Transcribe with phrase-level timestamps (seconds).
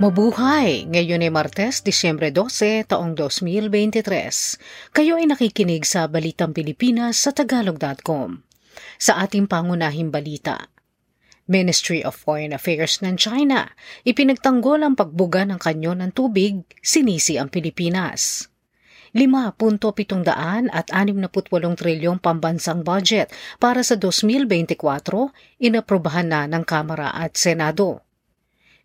[0.00, 0.88] Mabuhay!
[0.88, 4.96] Ngayon ay Martes, Disyembre 12, taong 2023.
[4.96, 8.40] Kayo ay nakikinig sa Balitang Pilipinas sa Tagalog.com.
[8.96, 10.72] Sa ating pangunahing balita,
[11.44, 13.76] Ministry of Foreign Affairs ng China,
[14.08, 18.48] ipinagtanggol ang pagbuga ng kanyo ng tubig, sinisi ang Pilipinas.
[19.12, 23.28] 5.700 at 68 trilyong pambansang budget
[23.60, 24.80] para sa 2024
[25.60, 28.08] inaprobahan na ng Kamara at Senado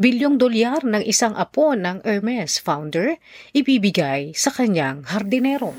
[0.00, 3.20] bilyong dolyar ng isang apo ng Hermes founder
[3.52, 5.76] ibibigay sa kanyang hardinero.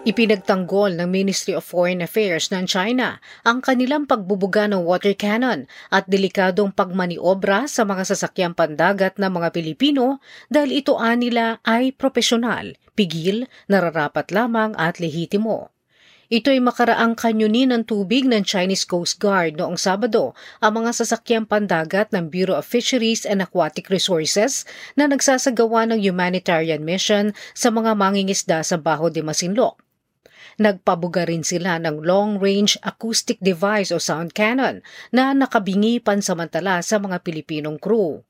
[0.00, 6.08] Ipinagtanggol ng Ministry of Foreign Affairs ng China ang kanilang pagbubuga ng water cannon at
[6.08, 13.44] delikadong pagmaniobra sa mga sasakyang pandagat ng mga Pilipino dahil ito anila ay propesyonal, pigil,
[13.68, 15.68] nararapat lamang at lehitimo.
[16.30, 20.30] Ito'y makaraang kanyunin ng tubig ng Chinese Coast Guard noong Sabado
[20.62, 24.62] ang mga sasakyang pandagat ng Bureau of Fisheries and Aquatic Resources
[24.94, 29.82] na nagsasagawa ng humanitarian mission sa mga mangingisda sa Baho de Masinloc.
[30.54, 37.26] Nagpabuga rin sila ng long-range acoustic device o sound cannon na nakabingi pansamantala sa mga
[37.26, 38.22] Pilipinong crew.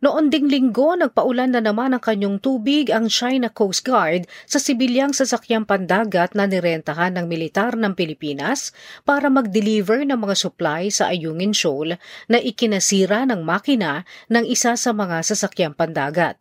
[0.00, 5.12] Noon ding linggo, nagpaulan na naman ng kanyang tubig ang China Coast Guard sa sibilyang
[5.12, 8.72] sasakyang pandagat na nirentahan ng militar ng Pilipinas
[9.04, 12.00] para mag-deliver ng mga supply sa Ayungin Shoal
[12.32, 16.40] na ikinasira ng makina ng isa sa mga sasakyang pandagat.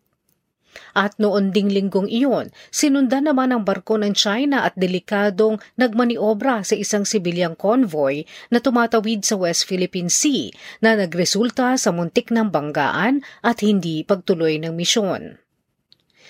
[0.93, 6.77] At noon ding linggong iyon, sinundan naman ang barko ng China at delikadong nagmaniobra sa
[6.77, 13.21] isang sibilyang convoy na tumatawid sa West Philippine Sea na nagresulta sa muntik ng banggaan
[13.41, 15.41] at hindi pagtuloy ng misyon.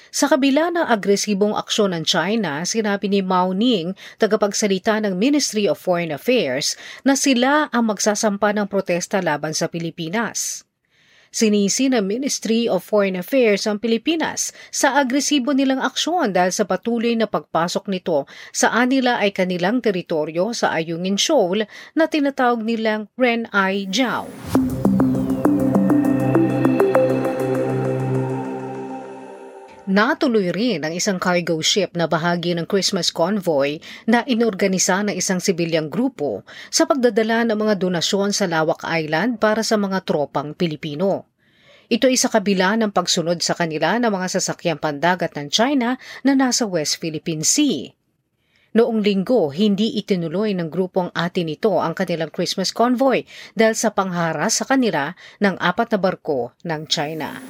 [0.10, 5.78] Sa kabila ng agresibong aksyon ng China, sinabi ni Mao Ning, tagapagsalita ng Ministry of
[5.78, 6.74] Foreign Affairs,
[7.06, 10.69] na sila ang magsasampa ng protesta laban sa Pilipinas.
[11.30, 17.14] Sinisi ng Ministry of Foreign Affairs ang Pilipinas sa agresibo nilang aksyon dahil sa patuloy
[17.14, 23.46] na pagpasok nito sa anila ay kanilang teritoryo sa Ayungin Shoal na tinatawag nilang Ren
[23.54, 24.26] Ai Jiao.
[29.90, 35.42] Natuloy rin ang isang cargo ship na bahagi ng Christmas convoy na inorganisa ng isang
[35.42, 41.26] sibilyang grupo sa pagdadala ng mga donasyon sa Lawak Island para sa mga tropang Pilipino.
[41.90, 46.38] Ito ay sa kabila ng pagsunod sa kanila ng mga sasakyang pandagat ng China na
[46.38, 47.90] nasa West Philippine Sea.
[48.78, 53.26] Noong linggo, hindi itinuloy ng grupong atin ito ang kanilang Christmas convoy
[53.58, 57.42] dahil sa pangharas sa kanila ng apat na barko ng China.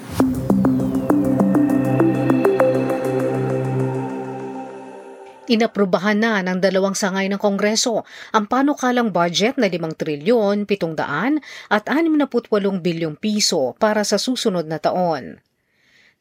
[5.50, 11.42] Inaprubahan na ng dalawang sangay ng Kongreso ang panukalang budget na 5 trilyon, 700
[11.74, 12.30] at 68
[12.78, 15.42] bilyong piso para sa susunod na taon.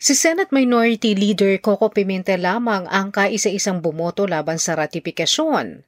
[0.01, 5.88] Si Senate Minority Leader Coco Pimentel lamang ang kaisa-isang bumoto laban sa ratifikasyon.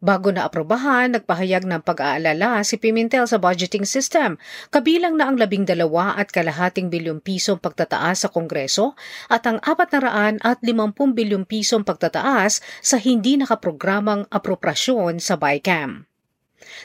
[0.00, 4.40] Bago na aprobahan, nagpahayag ng pag-aalala si Pimentel sa budgeting system,
[4.72, 8.96] kabilang na ang labing dalawa at kalahating bilyong pisong pagtataas sa Kongreso
[9.28, 15.36] at ang apat na raan at limampung bilyong pisong pagtataas sa hindi nakaprogramang aproprasyon sa
[15.36, 16.08] BICAM.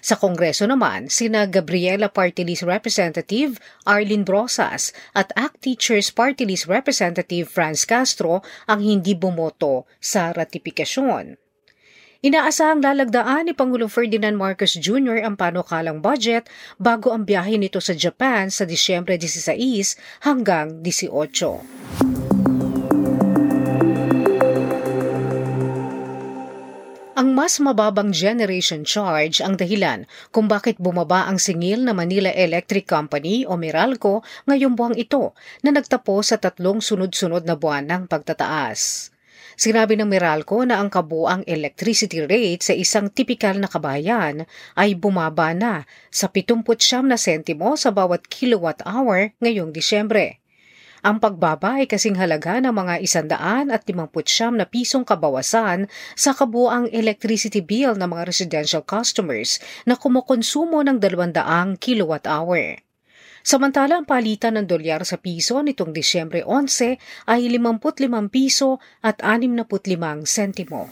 [0.03, 7.87] Sa Kongreso naman, sina Gabriela Party Representative Arlene Brosas at ACT Teachers Party Representative Franz
[7.87, 11.44] Castro ang hindi bumoto sa ratifikasyon.
[12.25, 15.21] Inaasahang lalagdaan ni Pangulong Ferdinand Marcos Jr.
[15.21, 16.49] ang panukalang budget
[16.81, 21.61] bago ang biyahe nito sa Japan sa Disyembre 16 hanggang 18.
[27.13, 32.89] Ang mas mababang generation charge ang dahilan kung bakit bumaba ang singil na Manila Electric
[32.89, 39.13] Company o Meralco ngayong buwang ito na nagtapos sa tatlong sunod-sunod na buwan ng pagtataas.
[39.55, 44.43] Sinabi ng Meralco na ang kabuang electricity rate sa isang tipikal na kabayan
[44.75, 50.43] ay bumaba na sa 79 na sentimo sa bawat kilowatt hour ngayong Disyembre.
[51.05, 55.85] Ang pagbaba ay kasing halaga ng mga isandaan at limangputsyam na pisong kabawasan
[56.17, 62.81] sa kabuang electricity bill ng mga residential customers na kumukonsumo ng 200 kilowatt hour.
[63.45, 70.25] Samantala, ang palitan ng dolyar sa piso nitong Disyembre 11 ay 55 piso at 65
[70.25, 70.89] sentimo.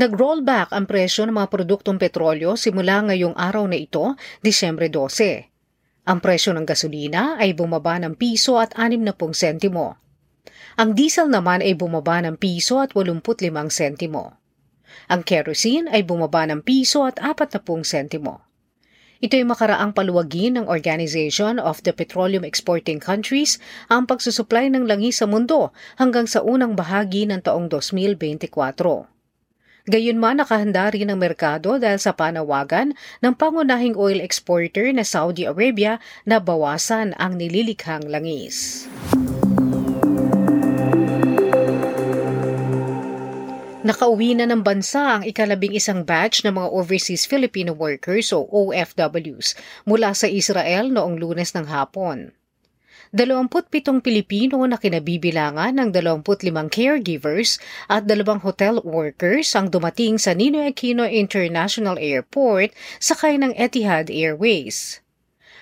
[0.00, 6.08] Nag-rollback ang presyo ng mga produktong petrolyo simula ngayong araw na ito, Disyembre 12.
[6.08, 10.00] Ang presyo ng gasolina ay bumaba ng piso at 60 sentimo.
[10.80, 14.39] Ang diesel naman ay bumaba ng piso at 85 sentimo.
[15.10, 18.44] Ang kerosene ay bumaba ng piso at 40 sentimo.
[19.20, 23.60] Ito ay makaraang paluwagin ng Organization of the Petroleum Exporting Countries
[23.92, 28.48] ang pagsusuplay ng langis sa mundo hanggang sa unang bahagi ng taong 2024.
[29.88, 36.00] Gayunman nakahanda rin ang merkado dahil sa panawagan ng pangunahing oil exporter na Saudi Arabia
[36.24, 38.88] na bawasan ang nililikhang langis.
[43.90, 49.58] Nakauwi na ng bansa ang ikalabing isang batch ng mga overseas Filipino workers o OFWs
[49.82, 52.30] mula sa Israel noong lunes ng hapon.
[53.10, 56.22] 27 Pilipino na kinabibilangan ng 25
[56.70, 57.58] caregivers
[57.90, 62.70] at dalawang hotel workers ang dumating sa Ninoy Aquino International Airport
[63.02, 65.02] sakay ng Etihad Airways.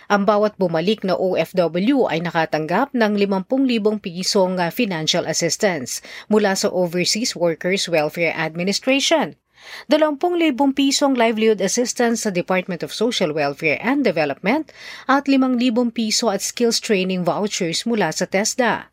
[0.08, 6.00] Ang bawat bumalik na OFW ay nakatanggap ng 50,000 pisong ah, financial assistance
[6.32, 9.36] mula sa Overseas Workers Welfare Administration.
[9.92, 10.16] 20,000
[10.72, 14.72] pisong livelihood assistance sa Department of Social Welfare and Development
[15.04, 18.88] at 5,000 piso at skills training vouchers mula sa TESDA.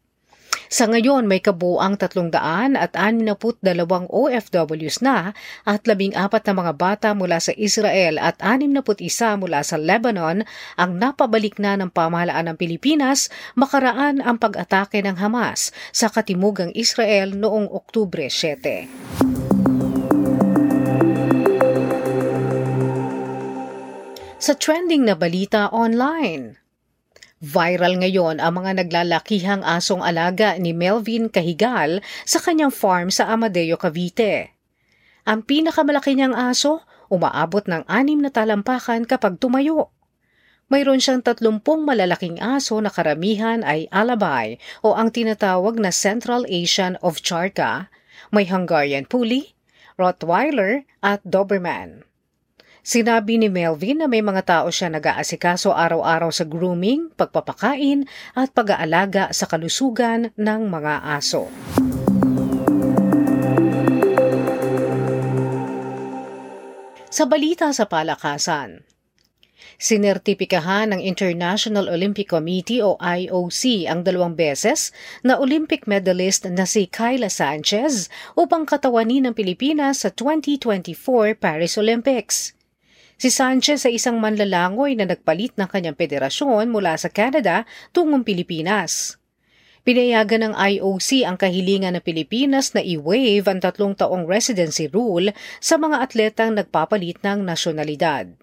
[0.68, 3.62] Sa ngayon may kabuang 300 at 62
[4.10, 10.42] OFWs na at 14 na mga bata mula sa Israel at 61 mula sa Lebanon
[10.80, 17.38] ang napabalik na ng pamahalaan ng Pilipinas makaraan ang pag-atake ng Hamas sa katimugang Israel
[17.38, 19.46] noong Oktubre 7.
[24.46, 26.65] Sa trending na balita online,
[27.46, 33.78] Viral ngayon ang mga naglalakihang asong alaga ni Melvin Kahigal sa kanyang farm sa Amadeo,
[33.78, 34.58] Cavite.
[35.30, 39.94] Ang pinakamalaki niyang aso, umaabot ng anim na talampakan kapag tumayo.
[40.74, 46.98] Mayroon siyang tatlumpong malalaking aso na karamihan ay alabay o ang tinatawag na Central Asian
[47.06, 47.94] of Charka,
[48.34, 49.54] may Hungarian Puli,
[50.02, 52.10] Rottweiler at Doberman.
[52.86, 58.06] Sinabi ni Melvin na may mga tao siya nag-aasikaso araw-araw sa grooming, pagpapakain
[58.38, 61.50] at pag-aalaga sa kalusugan ng mga aso.
[67.10, 68.86] Sa balita sa palakasan,
[69.76, 76.88] Sinertipikahan ng International Olympic Committee o IOC ang dalawang beses na Olympic medalist na si
[76.88, 78.08] Kyla Sanchez
[78.40, 82.55] upang katawanin ng Pilipinas sa 2024 Paris Olympics.
[83.16, 87.64] Si Sanchez ay isang manlalangoy na nagpalit ng kanyang federasyon mula sa Canada
[87.96, 89.16] tungong Pilipinas.
[89.88, 95.32] Pinayagan ng IOC ang kahilingan ng Pilipinas na i-waive ang tatlong taong residency rule
[95.64, 98.36] sa mga atletang nagpapalit ng nasyonalidad.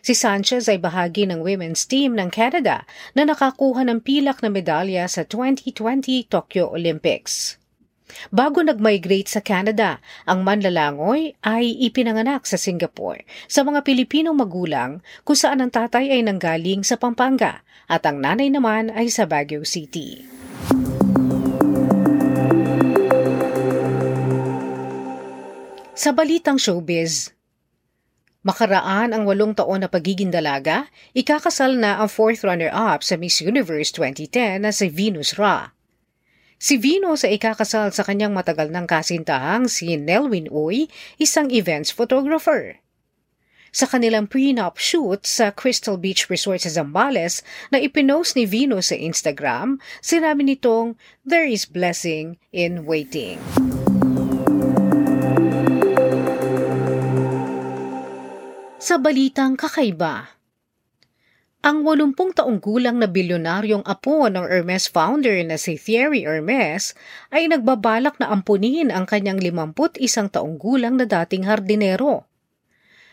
[0.00, 5.04] Si Sanchez ay bahagi ng women's team ng Canada na nakakuha ng pilak na medalya
[5.12, 7.59] sa 2020 Tokyo Olympics.
[8.30, 15.38] Bago nag-migrate sa Canada, ang manlalangoy ay ipinanganak sa Singapore sa mga Pilipinong magulang kung
[15.38, 20.22] saan ang tatay ay nanggaling sa Pampanga at ang nanay naman ay sa Baguio City.
[26.00, 27.34] Sa balitang showbiz,
[28.40, 33.92] Makaraan ang walong taon na pagiging dalaga, ikakasal na ang fourth runner-up sa Miss Universe
[33.92, 35.76] 2010 na si Venus Ra.
[36.60, 42.76] Si Vino sa ikakasal sa kanyang matagal ng kasintahang si Nelwyn Uy, isang events photographer.
[43.72, 47.40] Sa kanilang prenup shoot sa Crystal Beach Resort sa Zambales
[47.72, 53.40] na ipinost ni Vino sa Instagram, sinabi nitong, There is blessing in waiting.
[58.76, 60.39] Sa balitang kakaiba,
[61.60, 66.96] ang 80 taong gulang na bilyonaryong apo ng Hermes founder na si Thierry Hermes
[67.28, 70.00] ay nagbabalak na ampunin ang kanyang 51
[70.32, 72.24] taong gulang na dating hardinero.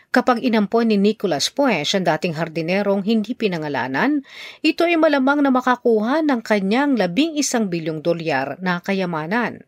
[0.08, 4.24] Kapag inampon ni Nicolas Puech ang dating hardinerong hindi pinangalanan,
[4.64, 9.67] ito ay malamang na makakuha ng kanyang 11 bilyong dolyar na kayamanan.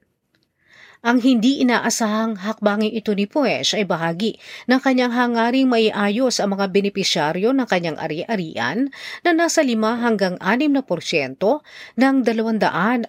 [1.00, 4.36] Ang hindi inaasahang hakbanging ito ni Puesh ay bahagi
[4.68, 8.92] ng kanyang hangaring maiayos ang mga benepisyaryo ng kanyang ari-arian
[9.24, 11.64] na nasa 5 hanggang 6 na porsyento
[11.96, 13.00] ng 220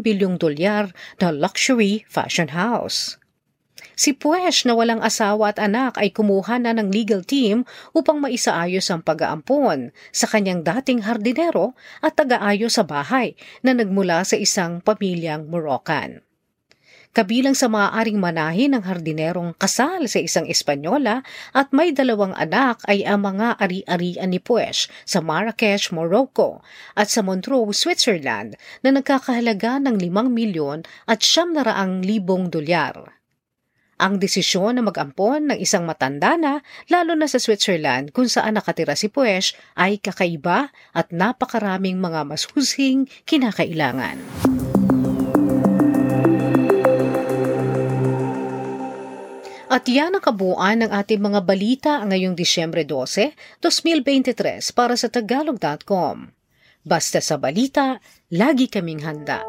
[0.00, 3.20] bilyong dolyar na luxury fashion house.
[4.00, 8.88] Si Puesh na walang asawa at anak ay kumuha na ng legal team upang maisaayos
[8.88, 15.52] ang pag-aampon sa kanyang dating hardinero at taga-ayos sa bahay na nagmula sa isang pamilyang
[15.52, 16.24] Moroccan.
[17.10, 23.02] Kabilang sa maaaring manahin ng hardinerong kasal sa isang Espanyola at may dalawang anak ay
[23.02, 26.62] ang mga ari-arian ni Puesh sa Marrakesh, Morocco
[26.94, 28.54] at sa Montreux, Switzerland
[28.86, 33.18] na nagkakahalaga ng 5 milyon at siyam na raang libong dolyar.
[34.00, 38.96] ang desisyon na mag-ampon ng isang matanda na, lalo na sa Switzerland kung saan nakatira
[38.96, 44.49] si Puesh, ay kakaiba at napakaraming mga masuhusing kinakailangan.
[49.70, 56.34] At yan ang kabuuan ng ating mga balita ngayong Disyembre 12, 2023 para sa Tagalog.com.
[56.82, 58.02] Basta sa balita,
[58.34, 59.46] lagi kaming handa.